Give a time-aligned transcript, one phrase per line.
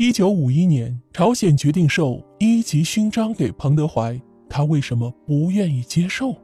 [0.00, 4.16] 一九五一年，朝鲜决定授一级勋章给彭德怀，
[4.48, 6.36] 他为什么不愿意接受？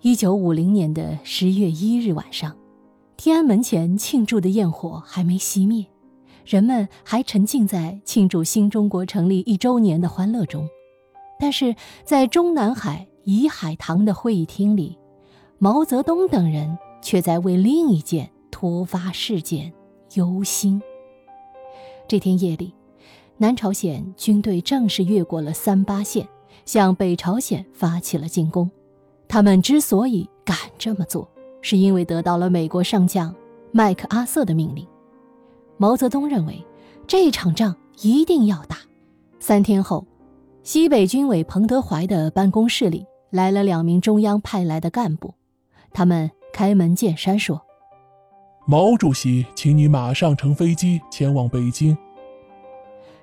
[0.00, 2.56] 一九五零年的十月一日晚上，
[3.16, 5.84] 天安门前庆祝的焰火还没熄灭，
[6.46, 10.68] 人们还沉浸在庆祝新中国成立一周年的欢乐中。
[11.40, 11.74] 但是
[12.04, 14.96] 在中南海颐海堂的会议厅里，
[15.58, 19.72] 毛泽东等人却在为另一件突发事件
[20.14, 20.80] 忧心。
[22.08, 22.74] 这天夜里，
[23.36, 26.28] 南朝鲜军队正式越过了三八线，
[26.64, 28.70] 向北朝鲜发起了进攻。
[29.28, 31.28] 他们之所以敢这么做，
[31.60, 33.34] 是因为得到了美国上将
[33.70, 34.86] 麦克阿瑟的命令。
[35.78, 36.64] 毛泽东认为，
[37.06, 38.78] 这场仗一定要打。
[39.40, 40.06] 三天后。
[40.64, 45.34] 西北军委彭德怀的办公室里来了两名中央派来的干部，
[45.92, 47.60] 他们开门见山说
[48.64, 51.96] ：“毛主席，请你马上乘飞机前往北京。”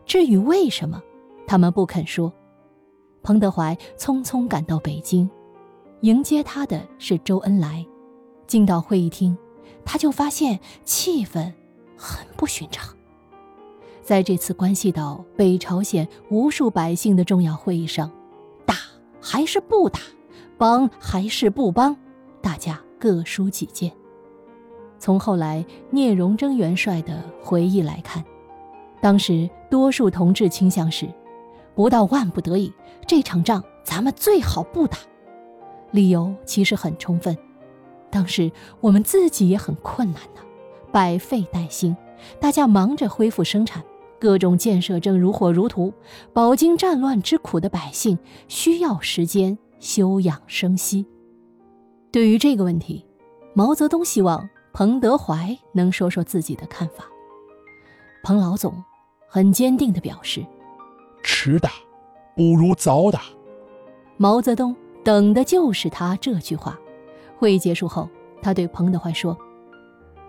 [0.05, 1.01] 至于为什么，
[1.47, 2.33] 他们不肯说。
[3.21, 5.29] 彭德怀匆匆赶到北京，
[6.01, 7.85] 迎接他的是周恩来。
[8.47, 9.37] 进到会议厅，
[9.85, 11.53] 他就发现气氛
[11.95, 12.95] 很不寻常。
[14.01, 18.11] 在这次关系到北朝鲜无数百姓的重要会议上，
[18.65, 18.75] 打
[19.21, 19.99] 还是不打，
[20.57, 21.95] 帮还是不帮，
[22.41, 23.91] 大家各抒己见。
[24.99, 28.23] 从后来聂荣臻元帅的回忆来看，
[29.01, 31.07] 当时多数同志倾向是，
[31.73, 32.71] 不到万不得已，
[33.07, 34.97] 这场仗咱们最好不打。
[35.91, 37.35] 理由其实很充分，
[38.11, 40.41] 当时我们自己也很困难呢，
[40.91, 41.95] 百废待兴，
[42.39, 43.83] 大家忙着恢复生产。
[44.19, 45.93] 各种建设正如火如荼，
[46.33, 51.05] 饱经战乱之苦的百姓需要时间休养生息。
[52.11, 53.05] 对于这个问题，
[53.53, 57.05] 毛泽东希望彭德怀能说说自己的看法。
[58.23, 58.83] 彭老总
[59.27, 60.45] 很坚定地表示
[61.23, 61.71] ：“迟打
[62.35, 63.21] 不如早打。”
[64.17, 66.77] 毛泽东等的就是他这句话。
[67.37, 68.09] 会议结束后，
[68.41, 69.37] 他对彭德怀说：“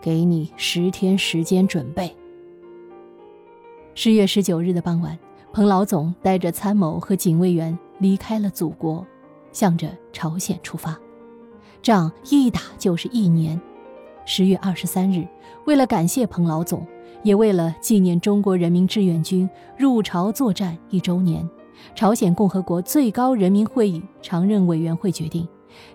[0.00, 2.16] 给你十天时间准备。”
[3.94, 5.18] 十月十九日的傍晚，
[5.52, 9.04] 彭老总带着参谋和警卫员离开了祖国，
[9.50, 10.96] 向着朝鲜出发。
[11.82, 13.60] 仗一打就是一年。
[14.32, 15.26] 十月二十三日，
[15.66, 16.86] 为了感谢彭老总，
[17.24, 21.44] 也为了纪念中国人民志愿军入朝作战一周年，
[21.96, 25.48] 朝鲜共和国最高人民会议常任委员会决定，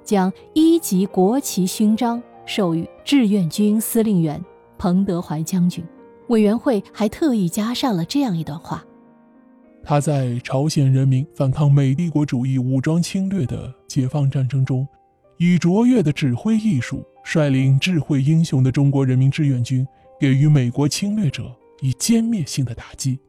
[0.03, 4.43] 将一级国旗勋章授予志愿军司令员
[4.77, 5.81] 彭德怀将军。
[6.27, 8.83] 委员会还特意加上了这样一段话：
[9.81, 14.85] 他在朝鲜人民反抗美帝国主义武装侵略的解放战争中，
[15.37, 19.85] 以卓越的指挥艺术，率领智慧英雄的中国人民志愿军，
[20.19, 23.19] 给予美国侵略者以歼灭性的打击，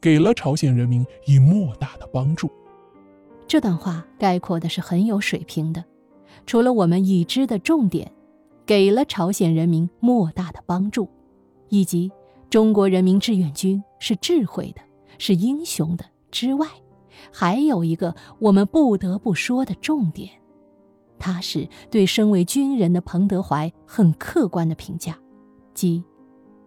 [0.00, 2.50] 给了朝鲜人民以莫大的帮助。
[3.46, 5.84] 这段话概括的是很有水平的，
[6.44, 8.10] 除了我们已知的重点，
[8.66, 11.08] 给了朝鲜人民莫大的帮助，
[11.68, 12.10] 以及。
[12.50, 14.82] 中国人民志愿军是智慧的，
[15.18, 16.68] 是英雄的之外，
[17.32, 20.30] 还有一个我们不得不说的重点，
[21.24, 25.18] 他是对身为军人的彭德怀很客观的评价，
[25.72, 26.04] 即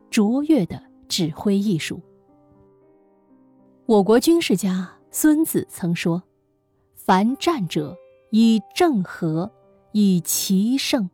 [0.09, 2.01] 卓越的指挥艺术。
[3.85, 6.23] 我国军事家孙子曾说
[6.97, 7.95] ：“凡战者，
[8.31, 9.51] 以正和，
[9.91, 11.07] 以奇胜。”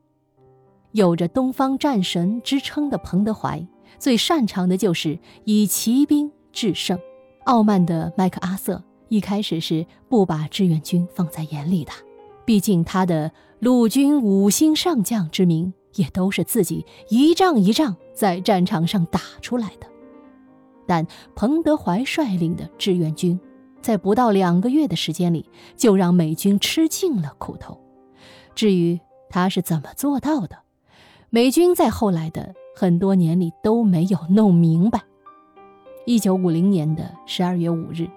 [0.93, 3.67] 有着“东方战神”之称的彭德怀。
[3.99, 6.97] 最擅长的就是以骑兵制胜。
[7.43, 11.91] 傲慢的麦克阿瑟一开始是不把志愿军放在眼里的，
[12.45, 19.87] 毕竟他的陆军五星上将之名也都是自己一仗一仗在战场上打出来的。
[20.85, 23.39] 但彭德怀率领的志愿军，
[23.81, 27.79] 在不到两个月的时间里，就让美军吃尽了苦头。
[28.53, 28.99] 至于
[29.29, 30.59] 他是怎么做到的，
[31.29, 32.53] 美军在后来的。
[32.75, 34.99] 很多年里都没有弄明白。
[36.07, 38.01] 一九五零年的十二月五日，《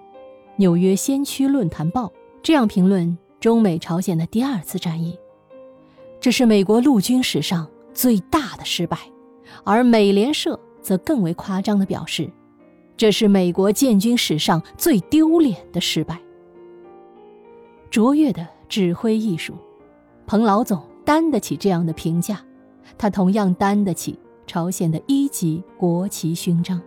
[0.55, 2.05] 纽约先驱论坛报》
[2.41, 5.17] 这样评论中美朝鲜的第二次战役：
[6.19, 8.97] 这是美国陆军史上最大的失败。
[9.63, 12.29] 而美联社则更为夸张地表示，
[12.95, 16.19] 这是美国建军史上最丢脸的失败。
[17.89, 19.53] 卓越的指挥艺术，
[20.25, 22.43] 彭老总担得起这样的评价，
[22.97, 24.19] 他同样担得起。
[24.45, 26.81] 朝鲜的一级国旗勋章，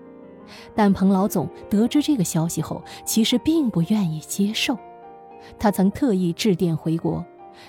[0.75, 4.75] 但彭老总得知这个消息后，其实并不愿意接受。
[5.59, 7.25] 他曾特意致电回国，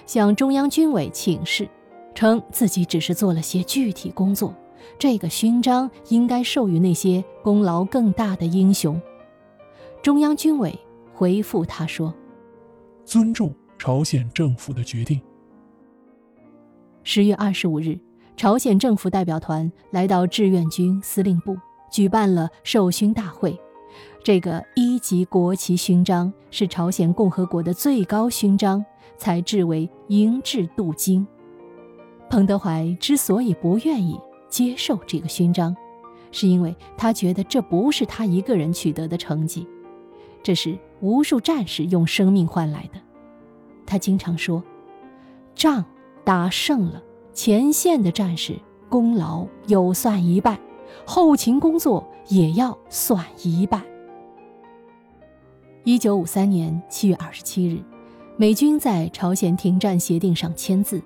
[0.06, 1.68] 向中央军委请示，
[2.14, 4.54] 称自己只是做了些具体工作，
[4.98, 9.02] 这个勋章应该授予那些功劳更大的英雄。
[10.02, 10.78] 中央军委
[11.14, 12.14] 回复他说
[13.06, 15.22] ：“尊重朝鲜政府的决定。”
[17.04, 18.00] 十月二十五日，
[18.36, 21.58] 朝鲜政府代表团来到志愿军司令部，
[21.92, 23.60] 举办了授勋大会。
[24.24, 28.86] 这个一级国旗勋章是朝鲜共和国的最高勋章，
[29.18, 31.26] 才制为银质镀金。
[32.30, 35.76] 彭德怀之所以不愿意接受这个勋章，
[36.32, 39.68] 是因为他觉得这不是他一个人取得的成绩，
[40.44, 43.02] 这是无数战士用生命换来的。
[43.88, 44.64] 他经常说
[45.56, 45.84] ：“仗
[46.24, 47.02] 打胜了，
[47.34, 48.54] 前线的战士
[48.88, 50.60] 功劳有算一半，
[51.08, 53.84] 后勤工作也要算一半。”
[55.84, 57.82] 一九五三年七月二十七日，
[58.38, 61.02] 美军在朝鲜停战协定上签字。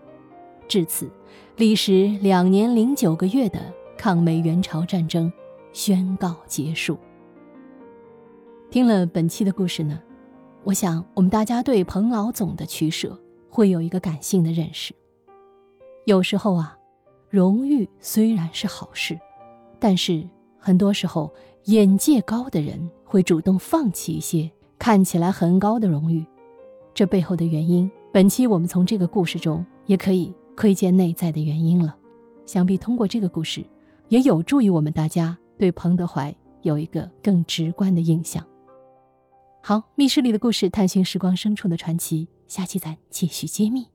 [0.67, 1.09] 至此，
[1.55, 5.31] 历时两年零九个月的抗美援朝战争
[5.71, 6.97] 宣告结束。
[8.69, 9.97] 听了本期的故事呢，
[10.65, 13.17] 我想我们大家对彭老总的取舍
[13.49, 14.93] 会有一个感性的认识。
[16.03, 16.77] 有时候啊，
[17.29, 19.17] 荣誉虽然是好事，
[19.79, 20.27] 但是
[20.59, 21.33] 很多时候
[21.65, 26.25] 眼界高的人会主动放弃一些看起来很高的荣誉。
[26.93, 30.33] 这背后的原因，本期我们从这个故事中也可以。
[30.57, 31.93] 窥见内在的原因了，
[32.45, 33.61] 想必通过这个故事，
[34.07, 38.41] 也有助于我们大家对彭德怀有一个更直观的印象。
[39.61, 43.94] 好，密室里的故事，探寻时光深处的传奇，下期咱继续揭秘。